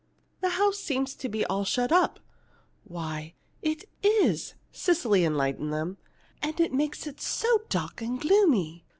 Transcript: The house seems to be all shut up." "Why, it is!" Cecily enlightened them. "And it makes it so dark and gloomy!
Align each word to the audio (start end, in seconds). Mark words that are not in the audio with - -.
The 0.39 0.49
house 0.57 0.79
seems 0.79 1.13
to 1.13 1.29
be 1.29 1.45
all 1.45 1.63
shut 1.63 1.91
up." 1.91 2.19
"Why, 2.85 3.35
it 3.61 3.87
is!" 4.01 4.55
Cecily 4.71 5.23
enlightened 5.23 5.71
them. 5.71 5.97
"And 6.41 6.59
it 6.59 6.73
makes 6.73 7.05
it 7.05 7.21
so 7.21 7.59
dark 7.69 8.01
and 8.01 8.19
gloomy! 8.19 8.83